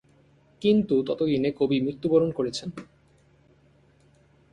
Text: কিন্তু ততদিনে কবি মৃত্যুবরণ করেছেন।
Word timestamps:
কিন্তু 0.61 0.95
ততদিনে 1.03 1.49
কবি 1.51 1.77
মৃত্যুবরণ 1.81 2.29
করেছেন। 2.31 2.69